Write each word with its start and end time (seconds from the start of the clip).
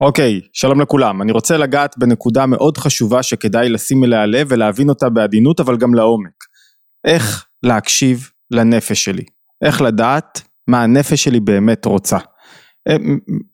אוקיי, 0.00 0.40
שלום 0.52 0.80
לכולם. 0.80 1.22
אני 1.22 1.32
רוצה 1.32 1.56
לגעת 1.56 1.94
בנקודה 1.98 2.46
מאוד 2.46 2.78
חשובה 2.78 3.22
שכדאי 3.22 3.68
לשים 3.68 4.04
אליה 4.04 4.26
לב 4.26 4.46
ולהבין 4.50 4.88
אותה 4.88 5.08
בעדינות 5.08 5.60
אבל 5.60 5.76
גם 5.76 5.94
לעומק. 5.94 6.44
איך 7.06 7.46
להקשיב 7.62 8.30
לנפש 8.50 9.04
שלי. 9.04 9.24
איך 9.64 9.80
לדעת 9.80 10.40
מה 10.68 10.82
הנפש 10.82 11.24
שלי 11.24 11.40
באמת 11.40 11.84
רוצה. 11.84 12.18
אה, 12.88 12.96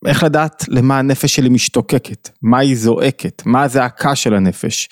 איך 0.06 0.22
לדעת 0.22 0.64
למה 0.68 0.98
הנפש 0.98 1.36
שלי 1.36 1.48
משתוקקת, 1.48 2.30
מה 2.42 2.58
היא 2.58 2.76
זועקת, 2.76 3.42
מה 3.46 3.62
הזעקה 3.62 4.14
של 4.16 4.34
הנפש. 4.34 4.88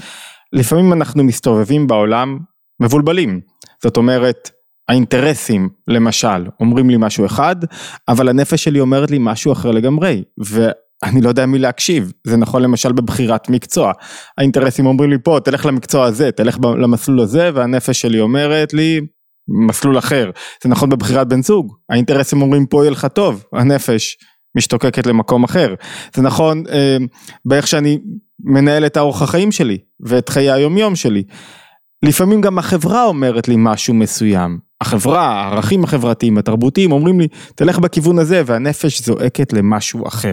לפעמים 0.52 0.92
אנחנו 0.92 1.24
מסתובבים 1.24 1.86
בעולם 1.86 2.38
מבולבלים. 2.82 3.40
זאת 3.82 3.96
אומרת, 3.96 4.50
האינטרסים 4.88 5.68
למשל 5.88 6.46
אומרים 6.60 6.90
לי 6.90 6.96
משהו 6.98 7.26
אחד, 7.26 7.56
אבל 8.08 8.28
הנפש 8.28 8.64
שלי 8.64 8.80
אומרת 8.80 9.10
לי 9.10 9.18
משהו 9.20 9.52
אחר 9.52 9.70
לגמרי. 9.70 10.22
אני 11.02 11.20
לא 11.20 11.28
יודע 11.28 11.46
מי 11.46 11.58
להקשיב, 11.58 12.12
זה 12.26 12.36
נכון 12.36 12.62
למשל 12.62 12.92
בבחירת 12.92 13.48
מקצוע. 13.48 13.92
האינטרסים 14.38 14.86
אומרים 14.86 15.10
לי 15.10 15.18
פה, 15.24 15.38
תלך 15.44 15.66
למקצוע 15.66 16.06
הזה, 16.06 16.30
תלך 16.32 16.58
למסלול 16.62 17.20
הזה, 17.20 17.50
והנפש 17.54 18.00
שלי 18.00 18.20
אומרת 18.20 18.74
לי, 18.74 19.00
מסלול 19.68 19.98
אחר. 19.98 20.30
זה 20.62 20.68
נכון 20.68 20.88
בבחירת 20.88 21.28
בן 21.28 21.42
זוג, 21.42 21.74
האינטרסים 21.90 22.42
אומרים 22.42 22.66
פה 22.66 22.82
יהיה 22.82 22.90
לך 22.90 23.06
טוב, 23.14 23.44
הנפש 23.52 24.16
משתוקקת 24.56 25.06
למקום 25.06 25.44
אחר. 25.44 25.74
זה 26.14 26.22
נכון 26.22 26.64
אה, 26.72 26.96
באיך 27.44 27.66
שאני 27.66 27.98
מנהל 28.44 28.86
את 28.86 28.96
האורח 28.96 29.22
החיים 29.22 29.52
שלי, 29.52 29.78
ואת 30.00 30.28
חיי 30.28 30.50
היומיום 30.50 30.96
שלי. 30.96 31.22
לפעמים 32.04 32.40
גם 32.40 32.58
החברה 32.58 33.04
אומרת 33.04 33.48
לי 33.48 33.54
משהו 33.58 33.94
מסוים. 33.94 34.58
החברה, 34.80 35.26
הערכים 35.26 35.84
החברתיים, 35.84 36.38
התרבותיים, 36.38 36.92
אומרים 36.92 37.20
לי, 37.20 37.28
תלך 37.54 37.78
בכיוון 37.78 38.18
הזה, 38.18 38.42
והנפש 38.46 39.02
זועקת 39.02 39.52
למשהו 39.52 40.08
אחר. 40.08 40.32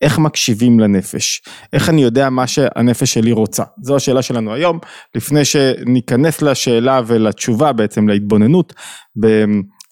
איך 0.00 0.18
מקשיבים 0.18 0.80
לנפש, 0.80 1.42
איך 1.72 1.88
אני 1.88 2.02
יודע 2.02 2.30
מה 2.30 2.46
שהנפש 2.46 3.14
שלי 3.14 3.32
רוצה, 3.32 3.64
זו 3.82 3.96
השאלה 3.96 4.22
שלנו 4.22 4.54
היום, 4.54 4.78
לפני 5.14 5.44
שניכנס 5.44 6.42
לשאלה 6.42 7.00
ולתשובה 7.06 7.72
בעצם 7.72 8.08
להתבוננות 8.08 8.74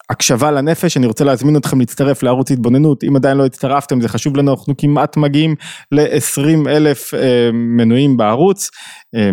הקשבה 0.09 0.51
לנפש, 0.51 0.97
אני 0.97 1.07
רוצה 1.07 1.23
להזמין 1.23 1.57
אתכם 1.57 1.79
להצטרף 1.79 2.23
לערוץ 2.23 2.51
התבוננות, 2.51 3.03
אם 3.03 3.15
עדיין 3.15 3.37
לא 3.37 3.45
הצטרפתם 3.45 4.01
זה 4.01 4.09
חשוב 4.09 4.37
לנו, 4.37 4.51
אנחנו 4.51 4.77
כמעט 4.77 5.17
מגיעים 5.17 5.55
ל-20 5.91 6.69
אלף 6.69 7.13
אה, 7.13 7.49
מנויים 7.53 8.17
בערוץ, 8.17 8.69
אה, 9.15 9.29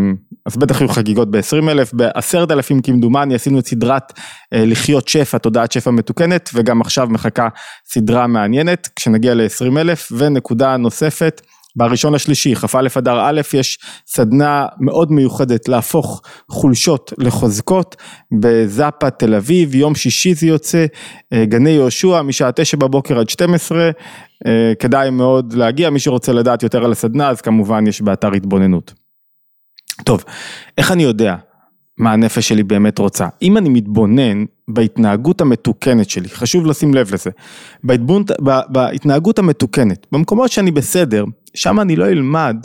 אז 0.47 0.57
בטח 0.57 0.81
יהיו 0.81 0.89
חגיגות 0.89 1.31
ב-20 1.31 1.71
אלף, 1.71 1.95
בעשרת 1.95 2.51
אלפים 2.51 2.83
כמדומני 2.83 3.35
עשינו 3.35 3.59
את 3.59 3.67
סדרת 3.67 4.13
אה, 4.53 4.65
לחיות 4.67 5.09
שפע, 5.09 5.39
תודעת 5.39 5.73
שפע 5.73 5.91
מתוקנת, 5.91 6.51
וגם 6.55 6.81
עכשיו 6.81 7.07
מחכה 7.11 7.49
סדרה 7.85 8.27
מעניינת, 8.27 8.89
כשנגיע 8.97 9.35
ל-20 9.35 9.79
אלף, 9.79 10.13
ונקודה 10.17 10.77
נוספת, 10.77 11.41
בראשון 11.77 12.15
לשלישי, 12.15 12.55
כ"א 12.55 12.99
אדר 12.99 13.21
א', 13.21 13.41
יש 13.55 13.79
סדנה 14.07 14.67
מאוד 14.81 15.13
מיוחדת 15.13 15.69
להפוך 15.69 16.23
חולשות 16.51 17.13
לחוזקות 17.19 17.97
בזאפה 18.41 19.11
תל 19.11 19.35
אביב, 19.35 19.75
יום 19.75 19.95
שישי 19.95 20.35
זה 20.35 20.47
יוצא, 20.47 20.87
אה, 21.33 21.45
גני 21.45 21.71
יהושע 21.71 22.23
משעה 22.23 22.53
תשע 22.53 22.77
בבוקר 22.77 23.19
עד 23.19 23.29
12, 23.29 23.91
אה, 24.47 24.73
כדאי 24.79 25.11
מאוד 25.11 25.53
להגיע, 25.53 25.91
מי 25.91 25.99
שרוצה 25.99 26.33
לדעת 26.33 26.63
יותר 26.63 26.85
על 26.85 26.93
הסדנה 26.93 27.29
אז 27.29 27.41
כמובן 27.41 27.87
יש 27.87 28.03
באתר 28.03 28.33
התבוננות. 28.33 28.95
טוב, 30.05 30.25
איך 30.79 30.93
אני 30.93 31.03
יודע 31.03 31.37
מה 31.99 32.13
הנפש 32.13 32.49
שלי 32.49 32.63
באמת 32.63 32.99
רוצה. 32.99 33.29
אם 33.43 33.57
אני 33.57 33.69
מתבונן 33.69 34.45
בהתנהגות 34.69 35.41
המתוקנת 35.41 36.11
שלי, 36.11 36.29
חשוב 36.29 36.67
לשים 36.67 36.95
לב 36.95 37.15
לזה, 37.15 37.31
בהתבונ... 37.85 38.23
בהתנהגות 38.69 39.39
המתוקנת, 39.39 40.07
במקומות 40.13 40.53
שאני 40.53 40.71
בסדר, 40.71 41.25
שם 41.55 41.81
אני 41.81 41.97
לא 41.97 42.07
אלמד 42.09 42.57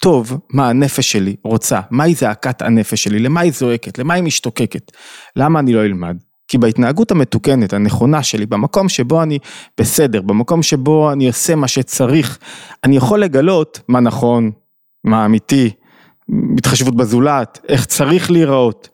טוב 0.00 0.38
מה 0.50 0.68
הנפש 0.68 1.12
שלי 1.12 1.36
רוצה, 1.44 1.80
מהי 1.90 2.14
זעקת 2.14 2.62
הנפש 2.62 3.04
שלי, 3.04 3.18
למה 3.18 3.40
היא 3.40 3.52
זועקת, 3.52 3.98
למה 3.98 4.14
היא 4.14 4.22
משתוקקת. 4.22 4.92
למה 5.36 5.58
אני 5.58 5.72
לא 5.72 5.84
אלמד? 5.84 6.16
כי 6.48 6.58
בהתנהגות 6.58 7.10
המתוקנת, 7.10 7.72
הנכונה 7.72 8.22
שלי, 8.22 8.46
במקום 8.46 8.88
שבו 8.88 9.22
אני 9.22 9.38
בסדר, 9.80 10.22
במקום 10.22 10.62
שבו 10.62 11.12
אני 11.12 11.26
עושה 11.26 11.54
מה 11.54 11.68
שצריך, 11.68 12.38
אני 12.84 12.96
יכול 12.96 13.20
לגלות 13.20 13.80
מה 13.88 14.00
נכון, 14.00 14.50
מה 15.04 15.24
אמיתי, 15.24 15.70
התחשבות 16.58 16.96
בזולת, 16.96 17.58
איך 17.68 17.86
צריך 17.86 18.30
להיראות, 18.30 18.88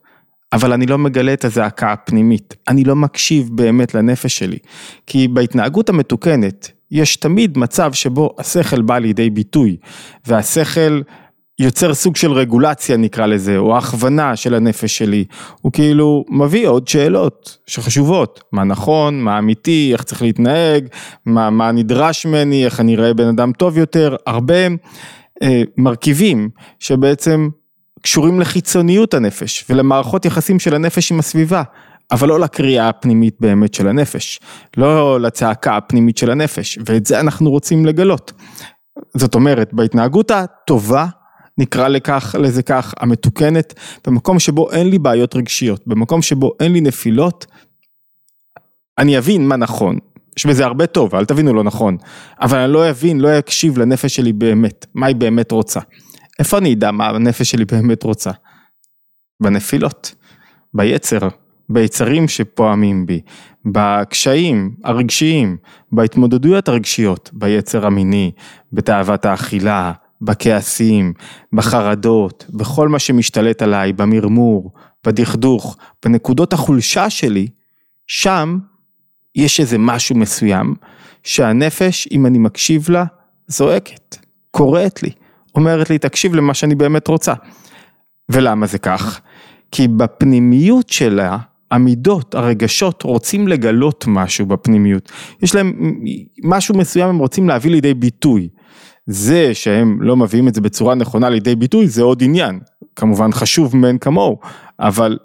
אבל 0.53 0.73
אני 0.73 0.87
לא 0.87 0.99
מגלה 0.99 1.33
את 1.33 1.45
הזעקה 1.45 1.93
הפנימית, 1.93 2.55
אני 2.69 2.85
לא 2.85 2.97
מקשיב 2.97 3.51
באמת 3.53 3.95
לנפש 3.95 4.39
שלי, 4.39 4.59
כי 5.07 5.29
בהתנהגות 5.29 5.89
המתוקנת 5.89 6.71
יש 6.91 7.17
תמיד 7.17 7.59
מצב 7.59 7.93
שבו 7.93 8.35
השכל 8.39 8.83
בא 8.83 8.99
לידי 8.99 9.31
ביטוי, 9.31 9.77
והשכל 10.27 11.01
יוצר 11.59 11.95
סוג 11.95 12.17
של 12.17 12.33
רגולציה 12.33 12.97
נקרא 12.97 13.27
לזה, 13.27 13.57
או 13.57 13.79
הכוונה 13.79 14.37
של 14.37 14.55
הנפש 14.55 14.99
שלי, 14.99 15.25
הוא 15.61 15.73
כאילו 15.73 16.25
מביא 16.29 16.69
עוד 16.69 16.89
שאלות 16.89 17.59
שחשובות, 17.67 18.41
מה 18.53 18.65
נכון, 18.65 19.21
מה 19.21 19.39
אמיתי, 19.39 19.91
איך 19.93 20.03
צריך 20.03 20.23
להתנהג, 20.23 20.89
מה, 21.27 21.51
מה 21.51 21.73
נדרש 21.73 22.27
ממני, 22.27 22.65
איך 22.65 22.81
אני 22.81 22.97
אראה 22.97 23.15
בן 23.15 23.29
אדם 23.29 23.53
טוב 23.53 23.79
יותר, 23.79 24.17
הרבה 24.27 24.55
מרכיבים 25.77 26.51
שבעצם 26.79 27.49
קשורים 28.03 28.41
לחיצוניות 28.41 29.15
הנפש 29.15 29.65
ולמערכות 29.71 30.25
יחסים 30.25 30.59
של 30.59 30.75
הנפש 30.75 31.13
עם 31.13 31.19
הסביבה, 31.19 31.63
אבל 32.13 32.29
לא 32.29 32.41
לקריאה 32.41 32.89
הפנימית 32.89 33.37
באמת 33.41 33.75
של 33.75 33.89
הנפש, 33.89 34.41
לא 34.77 35.21
לצעקה 35.21 35.77
הפנימית 35.77 36.17
של 36.17 36.31
הנפש, 36.31 36.79
ואת 36.87 37.07
זה 37.07 37.21
אנחנו 37.21 37.51
רוצים 37.51 37.87
לגלות. 37.87 38.33
זאת 39.17 39.35
אומרת, 39.35 39.75
בהתנהגות 39.75 40.31
הטובה, 40.31 41.07
נקרא 41.59 41.89
לכך, 41.89 42.35
לזה 42.39 42.63
כך, 42.63 42.95
המתוקנת, 43.01 43.75
במקום 44.07 44.39
שבו 44.39 44.73
אין 44.73 44.89
לי 44.89 44.99
בעיות 44.99 45.37
רגשיות, 45.37 45.87
במקום 45.87 46.23
שבו 46.23 46.53
אין 46.61 46.73
לי 46.73 46.81
נפילות, 46.81 47.47
אני 48.99 49.19
אבין 49.19 49.49
מה 49.49 49.57
נכון, 49.57 49.99
יש 50.39 50.47
בזה 50.47 50.65
הרבה 50.65 50.87
טוב, 50.87 51.15
אל 51.15 51.25
תבינו 51.25 51.55
לא 51.55 51.65
נכון, 51.65 51.97
אבל 52.41 52.59
אני 52.59 52.73
לא 52.73 52.91
אבין, 52.91 53.21
לא 53.21 53.39
אקשיב 53.39 53.79
לנפש 53.79 54.17
שלי 54.17 54.33
באמת, 54.33 54.87
מה 54.95 55.07
היא 55.07 55.17
באמת 55.17 55.53
רוצה. 55.53 55.81
איפה 56.39 56.59
אני 56.59 56.75
אדע 56.75 56.91
מה 56.91 57.09
הנפש 57.09 57.51
שלי 57.51 57.65
באמת 57.65 58.03
רוצה? 58.03 58.31
בנפילות, 59.43 60.15
ביצר, 60.75 61.29
ביצרים 61.69 62.29
שפועמים 62.29 63.07
בי, 63.07 63.21
בקשיים 63.65 64.75
הרגשיים, 64.85 65.57
בהתמודדויות 65.93 66.69
הרגשיות, 66.69 67.31
ביצר 67.33 67.87
המיני, 67.87 68.33
בתאוות 68.73 69.25
האכילה, 69.25 69.93
בכעסים, 70.23 71.13
בחרדות, 71.53 72.47
בכל 72.51 72.89
מה 72.89 72.99
שמשתלט 72.99 73.63
עליי, 73.63 73.93
במרמור, 73.93 74.73
בדכדוך, 75.07 75.77
בנקודות 76.05 76.53
החולשה 76.53 77.11
שלי, 77.11 77.49
שם 78.07 78.59
יש 79.37 79.61
איזה 79.61 79.79
משהו 79.79 80.17
מסוים 80.17 80.75
שהנפש, 81.23 82.09
אם 82.13 82.27
אני 82.27 82.39
מקשיב 82.39 82.91
לה, 82.91 83.05
זועקת, 83.47 84.17
קוראת 84.51 85.03
לי, 85.03 85.11
אומרת 85.55 85.91
לי, 85.91 85.99
תקשיב 85.99 86.35
למה 86.35 86.55
שאני 86.55 86.75
באמת 86.75 87.09
רוצה. 87.09 87.33
ולמה 88.29 88.67
זה 88.67 88.79
כך? 88.79 89.21
כי 89.71 89.89
בפנימיות 89.89 90.89
שלה, 90.89 91.39
המידות, 91.71 92.35
הרגשות, 92.35 93.03
רוצים 93.03 93.49
לגלות 93.49 94.05
משהו 94.09 94.47
בפנימיות. 94.47 95.13
יש 95.43 95.55
להם 95.55 95.73
משהו 96.45 96.75
מסוים 96.79 97.09
הם 97.09 97.19
רוצים 97.19 97.49
להביא 97.49 97.71
לידי 97.71 97.95
ביטוי. 97.95 98.49
זה 99.07 99.55
שהם 99.55 100.03
לא 100.03 100.17
מביאים 100.17 100.49
את 100.49 100.55
זה 100.55 100.61
בצורה 100.61 100.95
נכונה 100.95 101.31
לידי 101.31 101.57
ביטוי 101.57 101.89
זה 101.89 102.03
עוד 102.03 102.23
עניין, 102.23 102.61
כמובן 102.97 103.33
חשוב 103.33 103.77
מאין 103.77 103.99
כמוהו, 103.99 104.39
אבל 104.81 105.19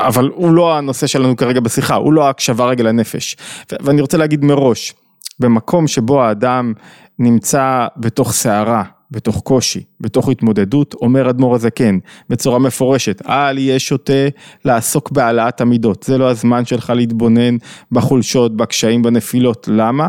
אבל 0.00 0.30
הוא 0.34 0.52
לא 0.52 0.76
הנושא 0.78 1.06
שלנו 1.06 1.36
כרגע 1.36 1.60
בשיחה, 1.60 1.94
הוא 1.94 2.12
לא 2.12 2.26
ההקשבה 2.26 2.66
רגע 2.66 2.84
לנפש. 2.84 3.36
ואני 3.82 4.00
רוצה 4.00 4.18
להגיד 4.18 4.44
מראש, 4.44 4.94
במקום 5.40 5.86
שבו 5.86 6.22
האדם 6.22 6.72
נמצא 7.18 7.86
בתוך 7.96 8.32
סערה, 8.32 8.82
בתוך 9.10 9.40
קושי, 9.40 9.82
בתוך 10.00 10.28
התמודדות, 10.28 10.94
אומר 10.94 11.30
אדמו"ר 11.30 11.54
הזקן 11.54 11.98
בצורה 12.28 12.58
מפורשת, 12.58 13.22
אל 13.28 13.58
יהיה 13.58 13.78
שוטה 13.78 14.28
לעסוק 14.64 15.10
בהעלאת 15.10 15.60
המידות, 15.60 16.02
זה 16.02 16.18
לא 16.18 16.30
הזמן 16.30 16.64
שלך 16.64 16.92
להתבונן 16.96 17.56
בחולשות, 17.92 18.56
בקשיים, 18.56 19.02
בנפילות, 19.02 19.68
למה? 19.72 20.08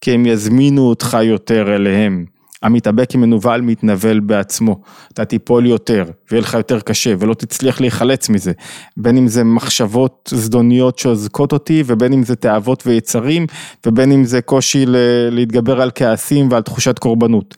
כי 0.00 0.10
הם 0.10 0.26
יזמינו 0.26 0.82
אותך 0.82 1.16
יותר 1.22 1.74
אליהם. 1.74 2.37
המתאבק 2.62 3.14
עם 3.14 3.20
מנוול 3.20 3.60
מתנבל 3.60 4.20
בעצמו, 4.20 4.80
אתה 5.12 5.24
תיפול 5.24 5.66
יותר 5.66 6.04
ויהיה 6.30 6.42
לך 6.42 6.54
יותר 6.54 6.80
קשה 6.80 7.14
ולא 7.18 7.34
תצליח 7.34 7.80
להיחלץ 7.80 8.28
מזה, 8.28 8.52
בין 8.96 9.16
אם 9.16 9.28
זה 9.28 9.44
מחשבות 9.44 10.32
זדוניות 10.34 10.98
שאוזקות 10.98 11.52
אותי 11.52 11.82
ובין 11.86 12.12
אם 12.12 12.22
זה 12.22 12.36
תאוות 12.36 12.86
ויצרים 12.86 13.46
ובין 13.86 14.12
אם 14.12 14.24
זה 14.24 14.42
קושי 14.42 14.84
להתגבר 15.30 15.80
על 15.80 15.90
כעסים 15.94 16.48
ועל 16.50 16.62
תחושת 16.62 16.98
קורבנות. 16.98 17.56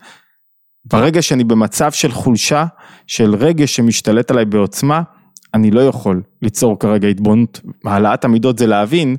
ברגע 0.85 1.23
שאני 1.23 1.45
במצב 1.45 1.93
של 1.93 2.11
חולשה, 2.11 2.67
של 3.07 3.35
רגש 3.35 3.77
שמשתלט 3.77 4.31
עליי 4.31 4.45
בעוצמה, 4.45 5.03
אני 5.55 5.71
לא 5.71 5.81
יכול 5.81 6.23
ליצור 6.43 6.79
כרגע 6.79 7.09
התבוננות, 7.09 7.61
העלאת 7.85 8.25
המידות 8.25 8.59
זה 8.59 8.67
להבין 8.67 9.17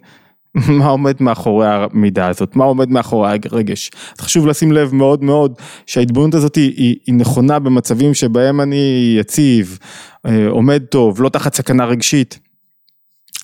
מה 0.80 0.86
עומד 0.86 1.16
מאחורי 1.20 1.68
המידה 1.68 2.28
הזאת, 2.28 2.56
מה 2.56 2.64
עומד 2.64 2.90
מאחורי 2.90 3.38
הרגש. 3.52 3.92
חשוב 4.22 4.48
לשים 4.48 4.72
לב 4.72 4.96
מאוד 4.96 5.24
מאוד 5.24 5.54
שההתבוננות 5.86 6.34
הזאת 6.34 6.56
היא, 6.56 6.74
היא, 6.78 6.96
היא 7.08 7.16
נכונה 7.16 7.60
במצבים 7.60 8.14
שבהם 8.14 8.62
אני 8.62 9.16
יציב, 9.20 9.80
אה, 10.26 10.48
עומד 10.48 10.84
טוב, 10.90 11.22
לא 11.22 11.30
תחת 11.30 11.54
סכנה 11.54 11.86
רגשית. 11.86 12.40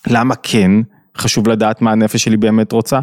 למה 0.07 0.35
כן 0.35 0.71
חשוב 1.17 1.47
לדעת 1.47 1.81
מה 1.81 1.91
הנפש 1.91 2.23
שלי 2.23 2.37
באמת 2.37 2.71
רוצה? 2.71 2.99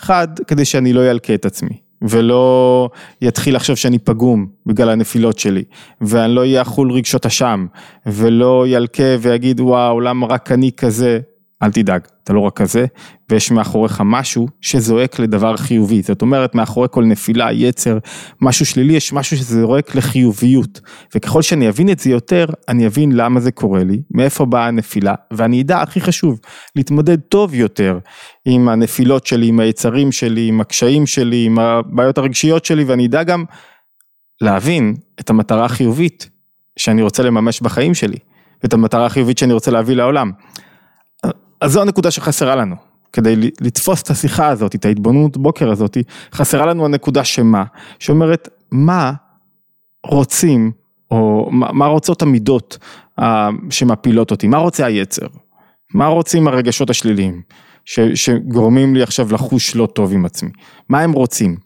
אחד, 0.00 0.28
כדי 0.46 0.64
שאני 0.64 0.92
לא 0.92 1.10
ילקה 1.10 1.34
את 1.34 1.44
עצמי. 1.44 1.90
ולא 2.02 2.88
יתחיל 3.22 3.56
לחשוב 3.56 3.76
שאני 3.76 3.98
פגום 3.98 4.46
בגלל 4.66 4.90
הנפילות 4.90 5.38
שלי, 5.38 5.64
ואני 6.00 6.34
לא 6.34 6.40
אהיה 6.40 6.62
אכול 6.62 6.92
רגשות 6.92 7.26
אשם, 7.26 7.66
ולא 8.06 8.64
ילקה 8.68 9.16
ויגיד 9.20 9.60
וואו 9.60 10.00
למה 10.00 10.26
רק 10.26 10.52
אני 10.52 10.70
כזה, 10.76 11.20
אל 11.62 11.70
תדאג, 11.70 12.00
אתה 12.24 12.32
לא 12.32 12.40
רק 12.40 12.56
כזה, 12.56 12.86
ויש 13.30 13.50
מאחוריך 13.50 14.02
משהו 14.04 14.48
שזועק 14.60 15.18
לדבר 15.18 15.56
חיובי, 15.56 16.02
זאת 16.02 16.22
אומרת 16.22 16.54
מאחורי 16.54 16.88
כל 16.90 17.04
נפילה, 17.04 17.52
יצר, 17.52 17.98
משהו 18.40 18.66
שלילי, 18.66 18.92
יש 18.92 19.12
משהו 19.12 19.36
שזועק 19.36 19.94
לחיוביות, 19.94 20.80
וככל 21.14 21.42
שאני 21.42 21.68
אבין 21.68 21.90
את 21.90 21.98
זה 21.98 22.10
יותר, 22.10 22.46
אני 22.68 22.86
אבין 22.86 23.12
למה 23.12 23.40
זה 23.40 23.50
קורה 23.50 23.84
לי, 23.84 24.02
מאיפה 24.10 24.44
באה 24.44 24.66
הנפילה, 24.66 25.14
ואני 25.30 25.62
אדע, 25.62 25.82
הכי 25.82 26.00
חשוב, 26.00 26.40
להתמודד 26.76 27.20
טוב 27.20 27.54
יותר 27.54 27.98
עם 28.44 28.68
הנפילות 28.68 29.26
שלי, 29.26 29.46
עם 29.46 29.60
היצרים 29.60 30.12
שלי, 30.12 30.48
עם 30.48 30.60
הקשיים 30.60 31.06
שלי, 31.06 31.44
עם 31.44 31.58
הבעיות 31.58 32.18
הרגשיות 32.18 32.64
שלי, 32.64 32.84
ואני 32.84 33.06
אדע 33.06 33.22
גם 33.22 33.44
להבין 34.40 34.94
את 35.20 35.30
המטרה 35.30 35.64
החיובית 35.64 36.30
שאני 36.76 37.02
רוצה 37.02 37.22
לממש 37.22 37.60
בחיים 37.60 37.94
שלי, 37.94 38.18
ואת 38.62 38.72
המטרה 38.72 39.06
החיובית 39.06 39.38
שאני 39.38 39.52
רוצה 39.52 39.70
להביא 39.70 39.96
לעולם. 39.96 40.30
אז 41.60 41.72
זו 41.72 41.82
הנקודה 41.82 42.10
שחסרה 42.10 42.56
לנו. 42.56 42.76
כדי 43.12 43.36
לתפוס 43.60 44.02
את 44.02 44.10
השיחה 44.10 44.48
הזאת, 44.48 44.74
את 44.74 44.84
ההתבוננות 44.84 45.36
בוקר 45.36 45.70
הזאת, 45.70 45.96
חסרה 46.32 46.66
לנו 46.66 46.84
הנקודה 46.84 47.24
שמה, 47.24 47.64
שאומרת 47.98 48.48
מה 48.70 49.12
רוצים, 50.06 50.72
או 51.10 51.48
מה 51.52 51.86
רוצות 51.86 52.22
המידות 52.22 52.78
שמפילות 53.70 54.30
אותי, 54.30 54.46
מה 54.46 54.58
רוצה 54.58 54.86
היצר, 54.86 55.26
מה 55.94 56.06
רוצים 56.06 56.48
הרגשות 56.48 56.90
השליליים, 56.90 57.42
שגורמים 58.14 58.94
לי 58.94 59.02
עכשיו 59.02 59.32
לחוש 59.32 59.76
לא 59.76 59.86
טוב 59.86 60.12
עם 60.12 60.24
עצמי, 60.24 60.50
מה 60.88 61.00
הם 61.00 61.12
רוצים. 61.12 61.56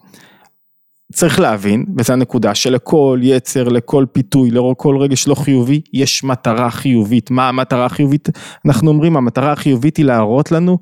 צריך 1.15 1.41
להבין, 1.41 1.85
וזו 1.99 2.13
הנקודה, 2.13 2.55
שלכל 2.55 3.21
יצר, 3.23 3.65
לכל 3.65 4.05
פיתוי, 4.13 4.51
לכל 4.51 4.97
רגש 4.97 5.29
לא 5.29 5.35
חיובי, 5.35 5.81
יש 5.93 6.25
מטרה 6.25 6.71
חיובית. 6.71 7.31
מה 7.31 7.49
המטרה 7.49 7.87
החיובית? 7.87 8.29
אנחנו 8.67 8.91
אומרים, 8.91 9.17
המטרה 9.17 9.53
החיובית 9.53 9.97
היא 9.97 10.05
להראות 10.05 10.53
לנו 10.53 10.79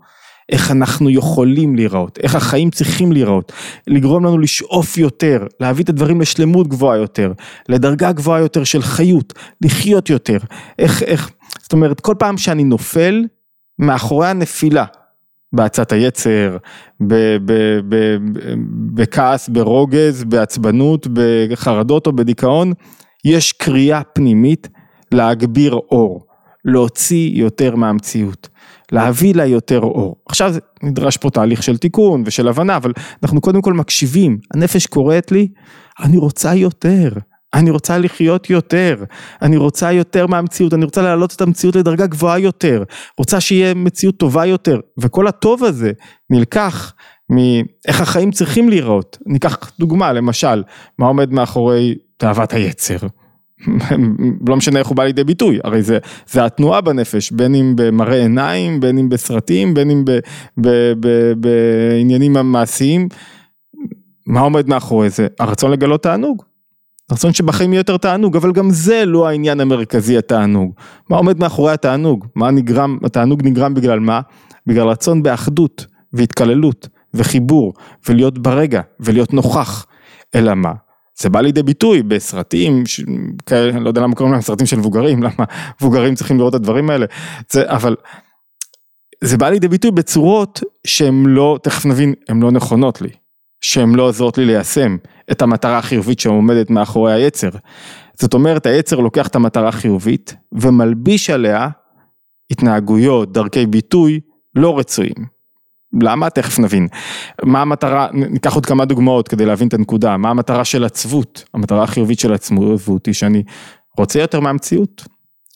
איך 0.48 0.70
אנחנו 0.70 1.10
יכולים 1.10 1.76
להיראות, 1.76 2.18
איך 2.18 2.34
החיים 2.34 2.70
צריכים 2.70 3.12
להיראות, 3.12 3.52
לגרום 3.86 4.24
לנו 4.24 4.38
לשאוף 4.38 4.98
יותר, 4.98 5.46
להביא 5.60 5.84
את 5.84 5.88
הדברים 5.88 6.20
לשלמות 6.20 6.68
גבוהה 6.68 6.96
יותר, 6.96 7.32
לדרגה 7.68 8.12
גבוהה 8.12 8.40
יותר 8.40 8.64
של 8.64 8.82
חיות, 8.82 9.32
לחיות 9.60 10.10
יותר, 10.10 10.38
איך, 10.78 11.02
איך, 11.02 11.30
זאת 11.62 11.72
אומרת, 11.72 12.00
כל 12.00 12.14
פעם 12.18 12.38
שאני 12.38 12.64
נופל, 12.64 13.24
מאחורי 13.78 14.28
הנפילה, 14.28 14.84
בעצת 15.52 15.92
היצר, 15.92 16.56
בכעס, 18.94 19.48
ברוגז, 19.48 20.24
בעצבנות, 20.24 21.06
בחרדות 21.12 22.06
או 22.06 22.12
בדיכאון, 22.12 22.72
יש 23.24 23.52
קריאה 23.52 24.02
פנימית 24.14 24.68
להגביר 25.12 25.74
אור, 25.74 26.26
להוציא 26.64 27.30
יותר 27.34 27.76
מהמציאות, 27.76 28.48
להביא 28.92 29.34
לה 29.34 29.46
יותר 29.46 29.80
אור. 29.80 30.16
עכשיו 30.28 30.54
נדרש 30.82 31.16
פה 31.16 31.30
תהליך 31.30 31.62
של 31.62 31.76
תיקון 31.76 32.22
ושל 32.26 32.48
הבנה, 32.48 32.76
אבל 32.76 32.92
אנחנו 33.22 33.40
קודם 33.40 33.62
כל 33.62 33.72
מקשיבים, 33.72 34.38
הנפש 34.54 34.86
קוראת 34.86 35.32
לי, 35.32 35.48
אני 36.02 36.16
רוצה 36.16 36.54
יותר. 36.54 37.08
אני 37.54 37.70
רוצה 37.70 37.98
לחיות 37.98 38.50
יותר, 38.50 39.04
אני 39.42 39.56
רוצה 39.56 39.92
יותר 39.92 40.26
מהמציאות, 40.26 40.74
אני 40.74 40.84
רוצה 40.84 41.02
להעלות 41.02 41.32
את 41.36 41.40
המציאות 41.40 41.76
לדרגה 41.76 42.06
גבוהה 42.06 42.38
יותר, 42.38 42.82
רוצה 43.18 43.40
שיהיה 43.40 43.74
מציאות 43.74 44.16
טובה 44.16 44.46
יותר, 44.46 44.80
וכל 44.98 45.26
הטוב 45.26 45.64
הזה 45.64 45.92
נלקח 46.30 46.94
מאיך 47.30 48.00
החיים 48.00 48.30
צריכים 48.30 48.68
להיראות. 48.68 49.18
ניקח 49.26 49.72
דוגמה, 49.78 50.12
למשל, 50.12 50.62
מה 50.98 51.06
עומד 51.06 51.32
מאחורי 51.32 51.94
תאוות 52.16 52.52
היצר. 52.52 52.96
לא 54.48 54.56
משנה 54.56 54.78
איך 54.78 54.88
הוא 54.88 54.96
בא 54.96 55.04
לידי 55.04 55.24
ביטוי, 55.24 55.58
הרי 55.64 55.82
זה, 55.82 55.98
זה 56.26 56.44
התנועה 56.44 56.80
בנפש, 56.80 57.32
בין 57.32 57.54
אם 57.54 57.72
במראה 57.76 58.16
עיניים, 58.16 58.80
בין 58.80 58.98
אם 58.98 59.08
בסרטים, 59.08 59.74
בין 59.74 59.90
אם 59.90 60.04
ב, 60.04 60.10
ב, 60.60 60.68
ב, 61.00 61.32
בעניינים 61.36 62.36
המעשיים. 62.36 63.08
מה 64.26 64.40
עומד 64.40 64.68
מאחורי 64.68 65.10
זה? 65.10 65.26
הרצון 65.38 65.70
לגלות 65.70 66.02
תענוג. 66.02 66.42
רצון 67.12 67.32
שבחיים 67.32 67.72
יהיה 67.72 67.80
יותר 67.80 67.96
תענוג, 67.96 68.36
אבל 68.36 68.52
גם 68.52 68.70
זה 68.70 69.04
לא 69.04 69.28
העניין 69.28 69.60
המרכזי 69.60 70.18
התענוג. 70.18 70.72
מה 71.08 71.16
עומד 71.16 71.40
מאחורי 71.40 71.72
התענוג? 71.72 72.26
מה 72.34 72.50
נגרם, 72.50 72.98
התענוג 73.04 73.46
נגרם 73.46 73.74
בגלל 73.74 74.00
מה? 74.00 74.20
בגלל 74.66 74.88
רצון 74.88 75.22
באחדות 75.22 75.86
והתקללות 76.12 76.88
וחיבור 77.14 77.72
ולהיות 78.08 78.38
ברגע 78.38 78.80
ולהיות 79.00 79.32
נוכח. 79.32 79.86
אלא 80.34 80.54
מה? 80.54 80.72
זה 81.20 81.30
בא 81.30 81.40
לידי 81.40 81.62
ביטוי 81.62 82.02
בסרטים, 82.02 82.86
ש... 82.86 83.00
כאלה, 83.46 83.80
לא 83.80 83.88
יודע 83.88 84.00
למה 84.00 84.14
קוראים 84.14 84.32
להם 84.32 84.42
סרטים 84.42 84.66
של 84.66 84.76
מבוגרים, 84.76 85.22
למה 85.26 85.44
מבוגרים 85.80 86.14
צריכים 86.14 86.38
לראות 86.38 86.54
את 86.54 86.60
הדברים 86.60 86.90
האלה, 86.90 87.06
זה, 87.50 87.62
אבל 87.66 87.96
זה 89.20 89.36
בא 89.36 89.48
לידי 89.48 89.68
ביטוי 89.68 89.90
בצורות 89.90 90.60
שהן 90.86 91.26
לא, 91.26 91.58
תכף 91.62 91.86
נבין, 91.86 92.14
הן 92.28 92.42
לא 92.42 92.50
נכונות 92.50 93.02
לי. 93.02 93.10
שהן 93.62 93.94
לא 93.94 94.02
עוזרות 94.02 94.38
לי 94.38 94.44
ליישם 94.44 94.96
את 95.32 95.42
המטרה 95.42 95.78
החיובית 95.78 96.20
שעומדת 96.20 96.70
מאחורי 96.70 97.12
היצר. 97.12 97.48
זאת 98.20 98.34
אומרת 98.34 98.66
היצר 98.66 99.00
לוקח 99.00 99.26
את 99.26 99.36
המטרה 99.36 99.68
החיובית 99.68 100.34
ומלביש 100.52 101.30
עליה 101.30 101.68
התנהגויות, 102.50 103.32
דרכי 103.32 103.66
ביטוי 103.66 104.20
לא 104.54 104.78
רצויים. 104.78 105.42
למה? 106.02 106.30
תכף 106.30 106.58
נבין. 106.58 106.88
מה 107.42 107.62
המטרה, 107.62 108.08
ניקח 108.12 108.54
עוד 108.54 108.66
כמה 108.66 108.84
דוגמאות 108.84 109.28
כדי 109.28 109.46
להבין 109.46 109.68
את 109.68 109.74
הנקודה, 109.74 110.16
מה 110.16 110.30
המטרה 110.30 110.64
של 110.64 110.84
עצבות, 110.84 111.44
המטרה 111.54 111.82
החיובית 111.82 112.18
של 112.18 112.32
עצבות 112.32 113.06
היא 113.06 113.14
שאני 113.14 113.42
רוצה 113.98 114.20
יותר 114.20 114.40
מהמציאות. 114.40 115.04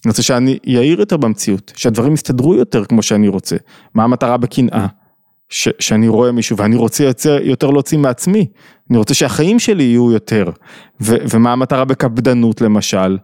אני 0.04 0.10
רוצה 0.10 0.22
שאני 0.22 0.58
יאיר 0.64 1.00
יותר 1.00 1.16
במציאות, 1.16 1.72
שהדברים 1.76 2.14
יסתדרו 2.14 2.54
יותר 2.54 2.84
כמו 2.84 3.02
שאני 3.02 3.28
רוצה. 3.28 3.56
מה 3.94 4.04
המטרה 4.04 4.36
בקנאה? 4.36 4.86
ש, 5.48 5.68
שאני 5.78 6.08
רואה 6.08 6.32
מישהו 6.32 6.56
ואני 6.56 6.76
רוצה 6.76 7.04
יותר, 7.04 7.38
יותר 7.42 7.70
להוציא 7.70 7.98
מעצמי, 7.98 8.46
אני 8.90 8.98
רוצה 8.98 9.14
שהחיים 9.14 9.58
שלי 9.58 9.82
יהיו 9.82 10.12
יותר, 10.12 10.50
ו, 11.00 11.16
ומה 11.30 11.52
המטרה 11.52 11.84
בקפדנות 11.84 12.60
למשל, 12.60 13.18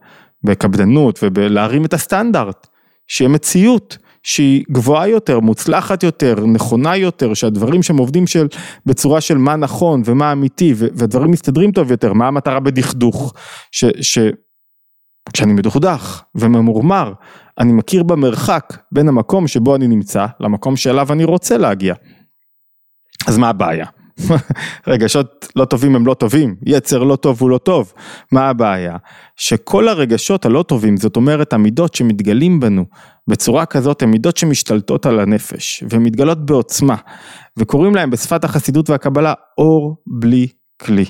בקפדנות 0.44 1.18
ובלהרים 1.22 1.84
את 1.84 1.94
הסטנדרט, 1.94 2.66
שיהיה 3.06 3.28
מציאות 3.28 3.98
שהיא 4.22 4.64
גבוהה 4.70 5.08
יותר, 5.08 5.40
מוצלחת 5.40 6.02
יותר, 6.02 6.46
נכונה 6.46 6.96
יותר, 6.96 7.34
שהדברים 7.34 7.82
שהם 7.82 7.96
עובדים 7.96 8.26
של, 8.26 8.46
בצורה 8.86 9.20
של 9.20 9.38
מה 9.38 9.56
נכון 9.56 10.02
ומה 10.04 10.32
אמיתי 10.32 10.74
והדברים 10.76 11.30
מסתדרים 11.30 11.72
טוב 11.72 11.90
יותר, 11.90 12.12
מה 12.12 12.28
המטרה 12.28 12.60
בדכדוך, 12.60 13.34
ש, 13.72 13.84
ש, 14.00 14.18
כשאני 15.32 15.52
מדוכדך 15.52 16.22
וממורמר, 16.34 17.12
אני 17.58 17.72
מכיר 17.72 18.02
במרחק 18.02 18.76
בין 18.92 19.08
המקום 19.08 19.46
שבו 19.48 19.76
אני 19.76 19.88
נמצא 19.88 20.26
למקום 20.40 20.76
שאליו 20.76 21.12
אני 21.12 21.24
רוצה 21.24 21.56
להגיע. 21.56 21.94
אז 23.26 23.38
מה 23.38 23.48
הבעיה? 23.48 23.86
רגשות 24.86 25.48
לא 25.56 25.64
טובים 25.64 25.96
הם 25.96 26.06
לא 26.06 26.14
טובים, 26.14 26.56
יצר 26.66 27.02
לא 27.02 27.16
טוב 27.16 27.42
הוא 27.42 27.50
לא 27.50 27.58
טוב. 27.58 27.92
מה 28.32 28.48
הבעיה? 28.48 28.96
שכל 29.36 29.88
הרגשות 29.88 30.46
הלא 30.46 30.62
טובים, 30.62 30.96
זאת 30.96 31.16
אומרת 31.16 31.52
המידות 31.52 31.94
שמתגלים 31.94 32.60
בנו 32.60 32.84
בצורה 33.28 33.66
כזאת, 33.66 34.02
הן 34.02 34.10
מידות 34.10 34.36
שמשתלטות 34.36 35.06
על 35.06 35.20
הנפש 35.20 35.84
ומתגלות 35.90 36.46
בעוצמה, 36.46 36.96
וקוראים 37.56 37.94
להם 37.94 38.10
בשפת 38.10 38.44
החסידות 38.44 38.90
והקבלה 38.90 39.34
אור 39.58 39.96
בלי 40.06 40.48
כלי. 40.82 41.04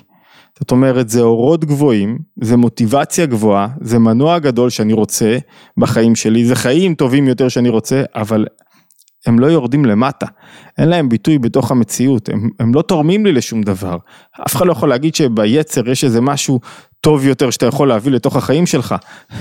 זאת 0.58 0.70
אומרת 0.70 1.08
זה 1.08 1.20
אורות 1.20 1.64
גבוהים, 1.64 2.18
זה 2.42 2.56
מוטיבציה 2.56 3.26
גבוהה, 3.26 3.68
זה 3.80 3.98
מנוע 3.98 4.38
גדול 4.38 4.70
שאני 4.70 4.92
רוצה 4.92 5.38
בחיים 5.76 6.16
שלי, 6.16 6.44
זה 6.44 6.54
חיים 6.54 6.94
טובים 6.94 7.28
יותר 7.28 7.48
שאני 7.48 7.68
רוצה, 7.68 8.02
אבל 8.14 8.46
הם 9.26 9.38
לא 9.38 9.46
יורדים 9.46 9.84
למטה, 9.84 10.26
אין 10.78 10.88
להם 10.88 11.08
ביטוי 11.08 11.38
בתוך 11.38 11.70
המציאות, 11.70 12.28
הם, 12.28 12.50
הם 12.60 12.74
לא 12.74 12.82
תורמים 12.82 13.26
לי 13.26 13.32
לשום 13.32 13.62
דבר. 13.62 13.96
אף 14.46 14.56
אחד 14.56 14.66
לא 14.66 14.72
יכול 14.72 14.88
להגיד 14.88 15.14
שביצר 15.14 15.88
יש 15.88 16.04
איזה 16.04 16.20
משהו 16.20 16.60
טוב 17.04 17.26
יותר 17.26 17.50
שאתה 17.50 17.66
יכול 17.66 17.88
להביא 17.88 18.12
לתוך 18.12 18.36
החיים 18.36 18.66
שלך, 18.66 18.94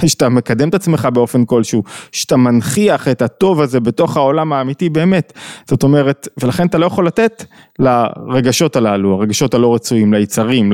שאתה 0.06 0.30
מקדם 0.30 0.70
את 0.70 0.74
עצמך 0.74 1.08
באופן 1.13 1.46
כלשהו, 1.46 1.84
שאתה 2.12 2.38
מנכיח 2.38 3.08
את 3.08 3.22
הטוב 3.22 3.62
הזה 3.62 3.80
בתוך 3.80 4.18
העולם 4.18 4.53
האמיתי 4.53 4.89
באמת. 4.89 5.34
זאת 5.68 5.84
אומרת, 5.84 6.27
ולכן 6.44 6.68
אתה 6.68 6.77
לא 6.77 6.86
יכול 6.86 7.08
לתת 7.08 7.46
לרגשות 7.80 8.75
הללו, 8.75 9.13
הרגשות 9.13 9.53
הלא 9.53 9.75
רצויים, 9.75 10.13
ליצרים, 10.13 10.72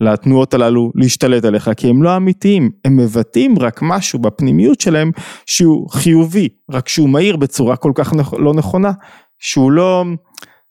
לתנועות 0.00 0.54
הללו 0.54 0.92
להשתלט 0.94 1.44
עליך, 1.44 1.70
כי 1.76 1.88
הם 1.88 2.02
לא 2.02 2.16
אמיתיים, 2.16 2.70
הם 2.84 2.96
מבטאים 2.96 3.58
רק 3.58 3.80
משהו 3.82 4.18
בפנימיות 4.18 4.80
שלהם 4.80 5.10
שהוא 5.46 5.90
חיובי, 5.90 6.48
רק 6.70 6.88
שהוא 6.88 7.08
מהיר 7.08 7.36
בצורה 7.36 7.76
כל 7.76 7.92
כך 7.94 8.12
לא 8.38 8.54
נכונה, 8.54 8.92
שהוא 9.38 9.72
לא, 9.72 10.04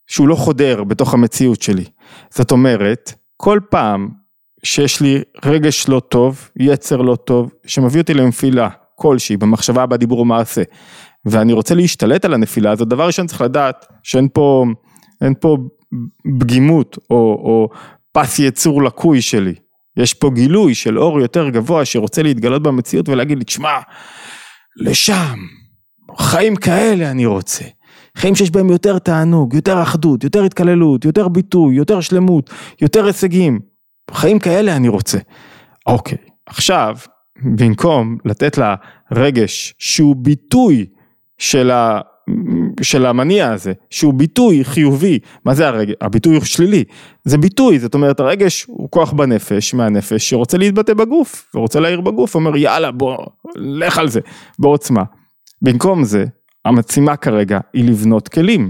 שהוא 0.07 0.27
לא 0.27 0.35
חודר 0.35 0.83
בתוך 0.83 1.13
המציאות 1.13 1.61
שלי. 1.61 1.85
זאת 2.29 2.51
אומרת, 2.51 3.13
כל 3.37 3.59
פעם 3.69 4.24
שיש 4.65 5.01
לי 5.01 5.21
רגש 5.45 5.89
לא 5.89 5.99
טוב, 5.99 6.49
יצר 6.59 6.97
לא 6.97 7.15
טוב, 7.15 7.51
שמביא 7.65 8.01
אותי 8.01 8.13
לנפילה 8.13 8.69
כלשהי 8.95 9.37
במחשבה, 9.37 9.85
בדיבור 9.85 10.19
ומעשה, 10.19 10.61
ואני 11.25 11.53
רוצה 11.53 11.75
להשתלט 11.75 12.25
על 12.25 12.33
הנפילה 12.33 12.71
הזאת, 12.71 12.87
דבר 12.87 13.07
ראשון 13.07 13.27
צריך 13.27 13.41
לדעת 13.41 13.85
שאין 14.03 14.27
פה, 14.33 14.65
פה 15.39 15.57
פגימות 16.39 16.97
או, 17.09 17.15
או 17.15 17.69
פס 18.11 18.39
יצור 18.39 18.83
לקוי 18.83 19.21
שלי, 19.21 19.53
יש 19.97 20.13
פה 20.13 20.29
גילוי 20.29 20.75
של 20.75 20.99
אור 20.99 21.21
יותר 21.21 21.49
גבוה 21.49 21.85
שרוצה 21.85 22.23
להתגלות 22.23 22.63
במציאות 22.63 23.09
ולהגיד 23.09 23.37
לי, 23.37 23.43
תשמע, 23.43 23.79
לשם, 24.77 25.35
חיים 26.17 26.55
כאלה 26.55 27.11
אני 27.11 27.25
רוצה. 27.25 27.65
חיים 28.17 28.35
שיש 28.35 28.51
בהם 28.51 28.69
יותר 28.69 28.99
תענוג, 28.99 29.53
יותר 29.53 29.81
אחדות, 29.81 30.23
יותר 30.23 30.43
התקללות, 30.43 31.05
יותר 31.05 31.27
ביטוי, 31.27 31.75
יותר 31.75 32.01
שלמות, 32.01 32.49
יותר 32.81 33.05
הישגים. 33.05 33.74
חיים 34.11 34.39
כאלה 34.39 34.75
אני 34.75 34.87
רוצה. 34.87 35.17
אוקיי, 35.87 36.17
עכשיו, 36.45 36.97
במקום 37.43 38.17
לתת 38.25 38.57
לה 38.57 38.75
רגש 39.11 39.73
שהוא 39.79 40.15
ביטוי 40.15 40.85
של, 41.37 41.71
ה, 41.71 41.99
של 42.81 43.05
המניע 43.05 43.51
הזה, 43.51 43.73
שהוא 43.89 44.13
ביטוי 44.13 44.63
חיובי, 44.63 45.19
מה 45.45 45.53
זה 45.53 45.67
הרגש? 45.67 45.93
הביטוי 46.01 46.35
הוא 46.35 46.43
שלילי, 46.43 46.83
זה 47.23 47.37
ביטוי, 47.37 47.79
זאת 47.79 47.93
אומרת 47.93 48.19
הרגש 48.19 48.63
הוא 48.63 48.89
כוח 48.91 49.13
בנפש, 49.13 49.73
מהנפש, 49.73 50.29
שרוצה 50.29 50.57
להתבטא 50.57 50.93
בגוף, 50.93 51.51
ורוצה 51.55 51.79
להעיר 51.79 52.01
בגוף, 52.01 52.35
אומר 52.35 52.57
יאללה 52.57 52.91
בוא, 52.91 53.17
לך 53.55 53.97
על 53.97 54.09
זה, 54.09 54.19
בעוצמה. 54.59 55.03
במקום 55.61 56.03
זה, 56.03 56.25
המשימה 56.65 57.15
כרגע 57.15 57.59
היא 57.73 57.89
לבנות 57.89 58.27
כלים, 58.27 58.69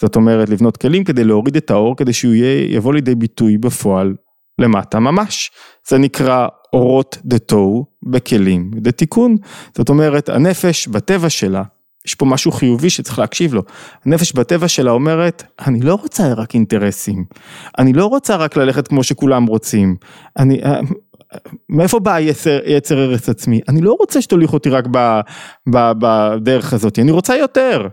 זאת 0.00 0.16
אומרת 0.16 0.48
לבנות 0.48 0.76
כלים 0.76 1.04
כדי 1.04 1.24
להוריד 1.24 1.56
את 1.56 1.70
האור, 1.70 1.96
כדי 1.96 2.12
שהוא 2.12 2.34
יהיה, 2.34 2.74
יבוא 2.74 2.94
לידי 2.94 3.14
ביטוי 3.14 3.58
בפועל 3.58 4.14
למטה 4.58 5.00
ממש, 5.00 5.50
זה 5.88 5.98
נקרא 5.98 6.48
אורות 6.72 7.18
דה 7.24 7.38
תוהו 7.38 7.86
בכלים 8.02 8.70
דה 8.74 8.92
תיקון, 8.92 9.36
זאת 9.76 9.88
אומרת 9.88 10.28
הנפש 10.28 10.88
בטבע 10.88 11.30
שלה, 11.30 11.62
יש 12.06 12.14
פה 12.14 12.26
משהו 12.26 12.52
חיובי 12.52 12.90
שצריך 12.90 13.18
להקשיב 13.18 13.54
לו, 13.54 13.62
הנפש 14.04 14.32
בטבע 14.32 14.68
שלה 14.68 14.90
אומרת, 14.90 15.42
אני 15.66 15.80
לא 15.80 15.94
רוצה 15.94 16.32
רק 16.32 16.54
אינטרסים, 16.54 17.24
אני 17.78 17.92
לא 17.92 18.06
רוצה 18.06 18.36
רק 18.36 18.56
ללכת 18.56 18.88
כמו 18.88 19.02
שכולם 19.02 19.46
רוצים, 19.46 19.96
אני, 20.38 20.62
אה, 20.62 20.80
מאיפה 21.68 21.98
בא 21.98 22.18
יצר, 22.18 22.58
יצר 22.66 23.04
ארץ 23.04 23.28
עצמי? 23.28 23.60
אני 23.68 23.80
לא 23.80 23.96
רוצה 24.00 24.22
שתוליך 24.22 24.52
אותי 24.52 24.70
רק 24.70 24.84
ב, 24.90 25.20
ב, 25.70 25.92
בדרך 25.98 26.72
הזאת, 26.72 26.98
אני 26.98 27.10
רוצה 27.10 27.36
יותר, 27.36 27.88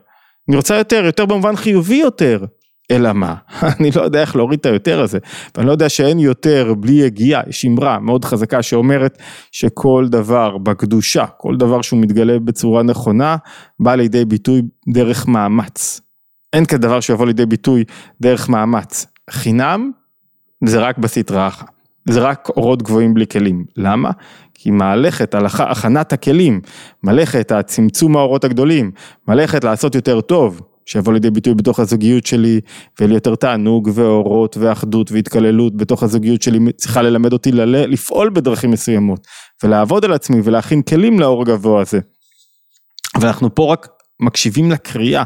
אני 0.50 0.56
רוצה 0.56 0.76
יותר, 0.76 1.06
יותר 1.06 1.26
במובן 1.26 1.56
חיובי 1.56 1.96
יותר, 1.96 2.46
אלא 2.92 3.14
מה? 3.14 3.36
אני 3.80 3.90
לא 3.96 4.02
יודע 4.02 4.22
איך 4.22 4.36
להוריד 4.36 4.60
את 4.60 4.66
היותר 4.66 5.02
הזה, 5.02 5.18
ואני 5.56 5.68
לא 5.68 5.72
יודע 5.72 5.90
שאין 5.90 6.20
יותר 6.20 6.74
בלי 6.80 6.94
יגיעה, 6.94 7.42
יש 7.48 7.66
אמרה 7.66 8.00
מאוד 8.00 8.26
חזקה 8.26 8.62
שאומרת 8.62 9.18
שכל 9.52 10.06
דבר 10.10 10.58
בקדושה, 10.58 11.26
כל 11.26 11.58
דבר 11.58 11.82
שהוא 11.82 12.00
מתגלה 12.00 12.40
בצורה 12.40 12.84
נכונה, 12.84 13.38
בא 13.80 13.96
לידי 13.96 14.26
ביטוי 14.26 14.62
דרך 14.94 15.28
מאמץ. 15.28 16.02
אין 16.54 16.66
כדבר 16.66 17.00
שיבוא 17.00 17.26
לידי 17.26 17.46
ביטוי 17.46 17.84
דרך 18.22 18.50
מאמץ. 18.50 19.06
חינם 19.30 19.92
זה 20.66 20.80
רק 20.80 20.98
בסטרא 20.98 21.48
אחא. 21.48 21.66
זה 22.10 22.20
רק 22.20 22.50
אורות 22.50 22.84
גבוהים 22.84 23.14
בלי 23.14 23.28
כלים. 23.28 23.66
למה? 23.78 24.12
כי 24.54 24.72
מהלכת 24.72 25.36
על 25.36 25.46
הכנת 25.46 26.14
הכלים, 26.14 26.62
מלאכת 27.04 27.52
הצמצום 27.52 28.18
האורות 28.18 28.44
הגדולים, 28.44 28.92
מלאכת 29.28 29.64
לעשות 29.64 29.96
יותר 29.96 30.22
טוב, 30.22 30.62
שיבוא 30.86 31.14
לידי 31.14 31.30
ביטוי 31.30 31.54
בתוך 31.54 31.80
הזוגיות 31.80 32.26
שלי, 32.26 32.60
ויהיה 33.00 33.08
לי 33.10 33.14
יותר 33.14 33.36
תענוג 33.36 33.90
ואורות 33.94 34.58
ואחדות 34.58 35.12
והתקללות 35.12 35.78
בתוך 35.78 36.04
הזוגיות 36.04 36.42
שלי, 36.42 36.60
צריכה 36.78 37.02
ללמד 37.02 37.34
אותי 37.34 37.52
ל- 37.52 37.92
לפעול 37.92 38.30
בדרכים 38.30 38.72
מסוימות, 38.72 39.28
ולעבוד 39.64 40.06
על 40.06 40.14
עצמי 40.14 40.42
ולהכין 40.44 40.82
כלים 40.82 41.20
לאור 41.20 41.42
הגבוה 41.42 41.82
הזה. 41.82 42.00
ואנחנו 43.22 43.56
פה 43.56 43.72
רק 43.72 43.88
מקשיבים 44.20 44.72
לקריאה, 44.72 45.24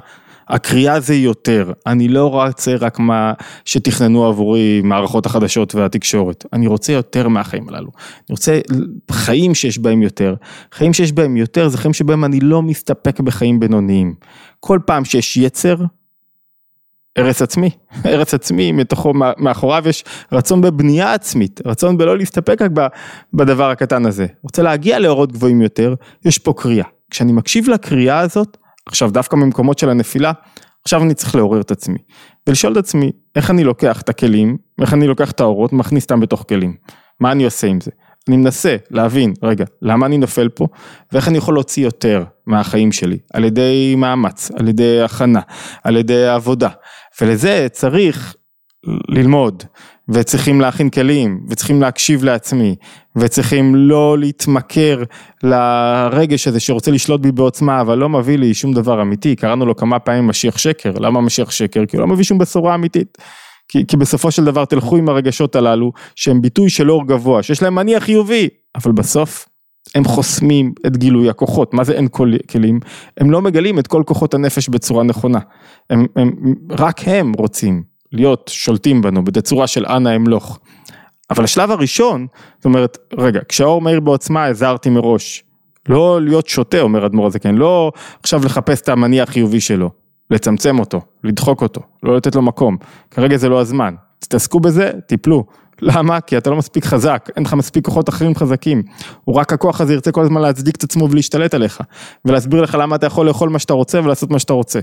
הקריאה 0.50 1.00
זה 1.00 1.16
יותר, 1.16 1.72
אני 1.88 2.08
לא 2.08 2.28
רוצה 2.28 2.76
רק 2.76 3.00
מה 3.00 3.34
שתכננו 3.66 4.26
עבורי 4.26 4.82
מערכות 4.84 5.26
החדשות 5.26 5.76
והתקשורת, 5.76 6.46
אני 6.54 6.68
רוצה 6.68 6.94
יותר 6.94 7.28
מהחיים 7.28 7.70
הללו, 7.70 7.90
אני 7.98 8.26
רוצה 8.30 8.60
חיים 9.12 9.56
שיש 9.56 9.80
בהם 9.80 10.02
יותר, 10.02 10.36
חיים 10.72 10.94
שיש 10.94 11.12
בהם 11.12 11.38
יותר 11.38 11.68
זה 11.68 11.78
חיים 11.78 11.94
שבהם 11.94 12.26
אני 12.26 12.40
לא 12.40 12.62
מסתפק 12.62 13.20
בחיים 13.20 13.60
בינוניים, 13.60 14.16
כל 14.60 14.80
פעם 14.86 15.06
שיש 15.06 15.38
יצר, 15.38 15.76
ארץ 17.18 17.42
עצמי, 17.42 17.70
ארץ 18.06 18.34
עצמי, 18.34 18.72
מתוכו, 18.72 19.14
מאחוריו 19.38 19.84
יש 19.90 20.04
רצון 20.32 20.62
בבנייה 20.62 21.14
עצמית, 21.14 21.62
רצון 21.66 21.98
בלא 21.98 22.18
להסתפק 22.18 22.62
רק 22.62 22.72
בדבר 23.34 23.70
הקטן 23.70 24.06
הזה, 24.06 24.26
רוצה 24.44 24.64
להגיע 24.64 25.00
לאורות 25.00 25.32
גבוהים 25.32 25.62
יותר, 25.62 25.94
יש 26.26 26.38
פה 26.38 26.54
קריאה, 26.58 26.86
כשאני 27.12 27.32
מקשיב 27.32 27.70
לקריאה 27.70 28.20
הזאת, 28.20 28.58
עכשיו 28.88 29.12
דווקא 29.12 29.36
ממקומות 29.36 29.80
של 29.80 29.90
הנפילה, 29.90 30.32
עכשיו 30.84 31.04
אני 31.04 31.14
צריך 31.14 31.36
לעורר 31.36 31.62
את 31.62 31.72
עצמי, 31.72 31.98
ולשאול 32.48 32.74
את 32.74 32.78
עצמי, 32.78 33.12
איך 33.36 33.50
אני 33.50 33.64
לוקח 33.64 34.02
את 34.02 34.10
הכלים, 34.10 34.58
איך 34.82 34.94
אני 34.94 35.08
לוקח 35.08 35.32
את 35.32 35.40
האורות, 35.40 35.74
מכניס 35.74 36.04
אותם 36.04 36.20
בתוך 36.20 36.46
כלים, 36.50 36.76
מה 37.20 37.32
אני 37.32 37.46
עושה 37.46 37.68
עם 37.68 37.82
זה? 37.82 37.92
אני 38.28 38.38
מנסה 38.38 38.76
להבין, 38.92 39.34
רגע, 39.44 39.66
למה 39.82 40.06
אני 40.06 40.18
נופל 40.18 40.50
פה, 40.50 40.68
ואיך 41.12 41.28
אני 41.28 41.38
יכול 41.38 41.54
להוציא 41.54 41.84
יותר 41.84 42.24
מהחיים 42.48 42.92
שלי, 42.92 43.18
על 43.34 43.44
ידי 43.44 43.96
מאמץ, 43.98 44.52
על 44.60 44.68
ידי 44.68 45.02
הכנה, 45.02 45.42
על 45.84 45.98
ידי 45.98 46.28
עבודה, 46.28 46.70
ולזה 47.22 47.68
צריך 47.72 48.36
ללמוד, 49.10 49.64
וצריכים 50.10 50.62
להכין 50.62 50.90
כלים, 50.90 51.40
וצריכים 51.50 51.82
להקשיב 51.82 52.24
לעצמי, 52.24 52.76
וצריכים 53.16 53.76
לא 53.76 54.18
להתמכר 54.20 55.04
לרגש 55.44 56.48
הזה 56.48 56.60
שרוצה 56.60 56.92
לשלוט 56.92 57.22
בי 57.22 57.32
בעוצמה, 57.32 57.82
אבל 57.82 57.98
לא 57.98 58.10
מביא 58.10 58.38
לי 58.38 58.54
שום 58.54 58.74
דבר 58.74 59.02
אמיתי, 59.02 59.36
קראנו 59.36 59.66
לו 59.66 59.76
כמה 59.76 60.00
פעמים 60.00 60.28
משיח 60.28 60.58
שקר, 60.58 60.92
למה 61.00 61.22
משיח 61.22 61.52
שקר? 61.52 61.86
כי 61.86 61.98
הוא 61.98 62.02
לא 62.02 62.08
מביא 62.08 62.24
שום 62.24 62.38
בשורה 62.38 62.76
אמיתית. 62.76 63.18
כי, 63.70 63.88
כי 63.88 63.98
בסופו 63.98 64.32
של 64.32 64.46
דבר 64.46 64.66
תלכו 64.66 64.98
עם 64.98 65.10
הרגשות 65.10 65.56
הללו, 65.56 65.92
שהם 66.16 66.42
ביטוי 66.42 66.70
של 66.70 66.92
אור 66.92 67.08
גבוה, 67.08 67.44
שיש 67.44 67.64
להם 67.64 67.76
מניע 67.76 68.00
חיובי, 68.00 68.48
אבל 68.76 68.92
בסוף 68.92 69.48
הם 69.96 70.04
חוסמים 70.04 70.74
את 70.88 70.98
גילוי 70.98 71.30
הכוחות, 71.30 71.74
מה 71.74 71.84
זה 71.84 71.94
אין 71.94 72.08
כל 72.12 72.32
כלים? 72.52 72.80
הם 73.18 73.32
לא 73.32 73.42
מגלים 73.42 73.80
את 73.80 73.88
כל 73.88 74.04
כוחות 74.06 74.34
הנפש 74.34 74.70
בצורה 74.70 75.04
נכונה, 75.04 75.40
הם, 75.90 76.06
הם, 76.16 76.32
רק 76.70 77.02
הם 77.08 77.32
רוצים 77.34 77.84
להיות 78.12 78.52
שולטים 78.54 79.02
בנו 79.02 79.24
בתצורה 79.24 79.68
של 79.68 79.86
אנא 79.86 80.16
אמלוך. 80.16 80.60
אבל 81.30 81.44
השלב 81.44 81.72
הראשון, 81.72 82.28
זאת 82.58 82.66
אומרת, 82.66 82.98
רגע, 83.18 83.40
כשהאור 83.50 83.82
מאיר 83.82 84.00
בעוצמה 84.00 84.46
הזהרתי 84.46 84.90
מראש, 84.90 85.44
לא 85.90 86.22
להיות 86.22 86.48
שוטה, 86.48 86.82
אומר 86.82 87.06
אדמו"ר 87.06 87.28
הזקן, 87.28 87.56
לא 87.56 87.92
עכשיו 88.24 88.46
לחפש 88.46 88.82
את 88.82 88.90
המניע 88.90 89.24
החיובי 89.24 89.60
שלו, 89.60 89.90
לצמצם 90.32 90.80
אותו, 90.80 91.02
לדחוק 91.24 91.62
אותו, 91.62 91.82
לא 92.04 92.16
לתת 92.18 92.36
לו 92.36 92.42
מקום, 92.42 92.78
כרגע 93.12 93.38
זה 93.38 93.50
לא 93.50 93.60
הזמן, 93.60 93.94
תתעסקו 94.20 94.60
בזה, 94.60 94.92
תיפלו. 95.08 95.46
למה? 95.82 96.22
כי 96.22 96.38
אתה 96.38 96.50
לא 96.50 96.56
מספיק 96.56 96.86
חזק, 96.86 97.30
אין 97.36 97.44
לך 97.44 97.54
מספיק 97.54 97.86
כוחות 97.86 98.10
אחרים 98.10 98.36
חזקים. 98.36 98.84
הוא 99.24 99.36
רק 99.36 99.54
הכוח 99.54 99.82
הזה 99.82 99.94
ירצה 99.94 100.12
כל 100.12 100.22
הזמן 100.22 100.42
להצדיק 100.42 100.76
את 100.76 100.84
עצמו 100.84 101.12
ולהשתלט 101.12 101.54
עליך, 101.54 101.82
ולהסביר 102.26 102.62
לך 102.62 102.78
למה 102.80 102.96
אתה 102.96 103.06
יכול 103.06 103.28
לאכול 103.28 103.50
מה 103.50 103.60
שאתה 103.60 103.74
רוצה 103.74 104.00
ולעשות 104.00 104.32
מה 104.32 104.40
שאתה 104.40 104.54
רוצה. 104.54 104.80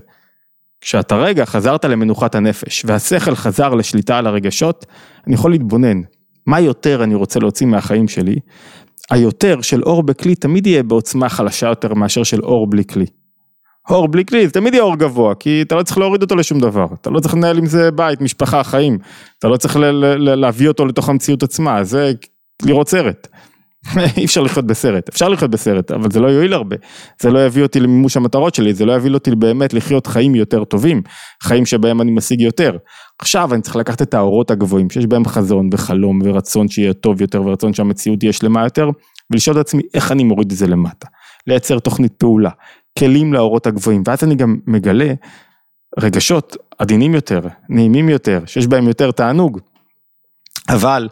כשאתה 0.84 1.16
רגע 1.16 1.44
חזרת 1.44 1.84
למנוחת 1.84 2.34
הנפש 2.34 2.84
והשכל 2.86 3.34
חזר 3.34 3.74
לשליטה 3.74 4.18
על 4.18 4.26
הרגשות, 4.26 4.86
אני 5.26 5.34
יכול 5.34 5.50
להתבונן, 5.50 6.00
מה 6.46 6.60
יותר 6.60 7.04
אני 7.04 7.14
רוצה 7.14 7.40
להוציא 7.40 7.66
מהחיים 7.66 8.08
שלי, 8.08 8.36
היותר 9.10 9.60
של 9.60 9.82
אור 9.82 10.02
בכלי 10.02 10.34
תמיד 10.34 10.66
יהיה 10.66 10.82
בעוצמה 10.82 11.28
חלשה 11.28 11.66
יותר 11.66 11.94
מאשר 11.94 12.22
של 12.22 12.40
אור 12.40 12.66
בלי 12.66 12.84
כלי. 12.84 13.06
אור 13.90 14.08
בלי 14.08 14.24
כלי 14.24 14.46
זה 14.46 14.52
תמיד 14.52 14.74
יהיה 14.74 14.84
אור 14.84 14.96
גבוה, 14.96 15.34
כי 15.34 15.62
אתה 15.62 15.74
לא 15.74 15.82
צריך 15.82 15.98
להוריד 15.98 16.22
אותו 16.22 16.36
לשום 16.36 16.60
דבר, 16.60 16.86
אתה 17.00 17.10
לא 17.10 17.20
צריך 17.20 17.34
לנהל 17.34 17.58
עם 17.58 17.66
זה 17.66 17.90
בית, 17.90 18.20
משפחה, 18.20 18.64
חיים, 18.64 18.98
אתה 19.38 19.48
לא 19.48 19.56
צריך 19.56 19.76
להביא 20.18 20.68
אותו 20.68 20.86
לתוך 20.86 21.08
המציאות 21.08 21.42
עצמה, 21.42 21.84
זה 21.84 22.12
לראות 22.62 22.88
סרט. 22.88 23.28
אי 24.16 24.24
אפשר 24.24 24.42
לחיות 24.42 24.66
בסרט, 24.66 25.08
אפשר 25.08 25.28
לחיות 25.28 25.50
בסרט, 25.50 25.90
אבל 25.90 26.10
זה 26.10 26.20
לא 26.20 26.28
יועיל 26.28 26.52
הרבה, 26.52 26.76
זה 27.22 27.30
לא 27.30 27.46
יביא 27.46 27.62
אותי 27.62 27.80
למימוש 27.80 28.16
המטרות 28.16 28.54
שלי, 28.54 28.74
זה 28.74 28.84
לא 28.84 28.92
יביא 28.92 29.10
אותי 29.10 29.30
באמת 29.36 29.74
לחיות 29.74 30.06
חיים 30.06 30.34
יותר 30.34 30.64
טובים, 30.64 31.02
חיים 31.42 31.66
שבהם 31.66 32.00
אני 32.00 32.10
משיג 32.10 32.40
יותר. 32.40 32.76
עכשיו 33.18 33.54
אני 33.54 33.62
צריך 33.62 33.76
לקחת 33.76 34.02
את 34.02 34.14
האורות 34.14 34.50
הגבוהים, 34.50 34.90
שיש 34.90 35.06
בהם 35.06 35.24
חזון 35.24 35.68
וחלום 35.72 36.20
ורצון 36.24 36.68
שיהיה 36.68 36.92
טוב 36.92 37.20
יותר 37.20 37.42
ורצון 37.42 37.74
שהמציאות 37.74 38.18
תהיה 38.18 38.32
שלמה 38.32 38.64
יותר, 38.64 38.88
ולשאול 39.32 39.56
את 39.56 39.60
עצמי 39.60 39.82
איך 39.94 40.12
אני 40.12 40.24
מוריד 40.24 40.50
את 40.50 40.56
זה 40.56 40.66
למטה. 40.66 41.08
לייצר 41.46 41.78
תוכנית 41.78 42.12
פעולה, 42.12 42.50
כלים 42.98 43.32
לאורות 43.32 43.66
הגבוהים, 43.66 44.02
ואז 44.06 44.24
אני 44.24 44.34
גם 44.34 44.56
מגלה 44.66 45.12
רגשות 46.00 46.56
עדינים 46.78 47.14
יותר, 47.14 47.40
נעימים 47.68 48.08
יותר, 48.08 48.40
שיש 48.46 48.66
בהם 48.66 48.88
יותר 48.88 49.10
תענוג. 49.10 49.60
אבל 50.68 51.08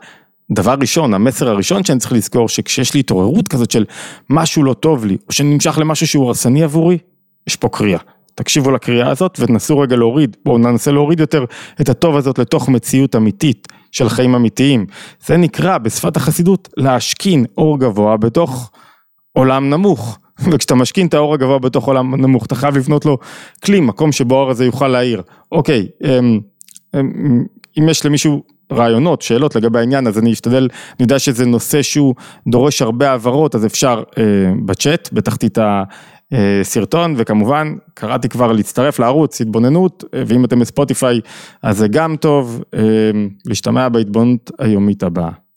דבר 0.54 0.74
ראשון, 0.80 1.14
המסר 1.14 1.48
הראשון 1.48 1.84
שאני 1.84 1.98
צריך 1.98 2.12
לזכור, 2.12 2.48
שכשיש 2.48 2.94
לי 2.94 3.00
התעוררות 3.00 3.48
כזאת 3.48 3.70
של 3.70 3.84
משהו 4.30 4.62
לא 4.62 4.74
טוב 4.74 5.04
לי, 5.04 5.16
או 5.28 5.32
שנמשך 5.32 5.78
למשהו 5.78 6.06
שהוא 6.06 6.26
הרסני 6.26 6.62
עבורי, 6.62 6.98
יש 7.46 7.56
פה 7.56 7.68
קריאה. 7.68 7.98
תקשיבו 8.34 8.70
לקריאה 8.70 9.10
הזאת 9.10 9.38
ותנסו 9.40 9.78
רגע 9.78 9.96
להוריד, 9.96 10.36
בואו 10.44 10.58
ננסה 10.58 10.90
להוריד 10.90 11.20
יותר 11.20 11.44
את 11.80 11.88
הטוב 11.88 12.16
הזאת 12.16 12.38
לתוך 12.38 12.68
מציאות 12.68 13.16
אמיתית 13.16 13.68
של 13.92 14.08
חיים 14.08 14.34
אמיתיים. 14.34 14.86
זה 15.26 15.36
נקרא 15.36 15.78
בשפת 15.78 16.16
החסידות 16.16 16.68
להשכין 16.76 17.44
אור 17.56 17.78
גבוה 17.78 18.16
בתוך 18.16 18.70
עולם 19.32 19.70
נמוך. 19.70 20.18
וכשאתה 20.52 20.74
משכין 20.74 21.06
את 21.06 21.14
האור 21.14 21.34
הגבוה 21.34 21.58
בתוך 21.58 21.86
עולם 21.86 22.14
נמוך, 22.14 22.46
אתה 22.46 22.54
חייב 22.54 22.76
לבנות 22.76 23.04
לו 23.04 23.18
כלי, 23.64 23.80
מקום 23.80 24.12
שבו 24.12 24.34
האור 24.38 24.50
הזה 24.50 24.64
יוכל 24.64 24.88
להאיר. 24.88 25.22
אוקיי, 25.52 25.88
אמ, 26.04 26.40
אמ, 26.94 27.44
אם 27.78 27.88
יש 27.88 28.06
למישהו 28.06 28.42
רעיונות, 28.76 29.22
שאלות 29.22 29.56
לגבי 29.56 29.78
העניין, 29.78 30.06
אז 30.06 30.18
אני 30.18 30.32
אשתדל, 30.32 30.68
אני 30.72 31.00
יודע 31.00 31.18
שזה 31.18 31.46
נושא 31.46 31.82
שהוא 31.82 32.14
דורש 32.46 32.82
הרבה 32.82 33.10
העברות, 33.10 33.54
אז 33.54 33.66
אפשר 33.66 34.02
אה, 34.18 34.22
בצ'אט, 34.64 35.08
בתחתית 35.12 35.58
הסרטון, 36.32 37.14
וכמובן, 37.16 37.74
קראתי 37.94 38.28
כבר 38.28 38.52
להצטרף 38.52 38.98
לערוץ, 38.98 39.40
התבוננות, 39.40 40.04
ואם 40.26 40.44
אתם 40.44 40.60
בספוטיפיי, 40.60 41.20
אז 41.62 41.78
זה 41.78 41.88
גם 41.88 42.16
טוב, 42.16 42.62
אה, 42.74 42.80
להשתמע 43.46 43.88
בהתבוננות 43.88 44.50
היומית 44.58 45.02
הבאה. 45.02 45.41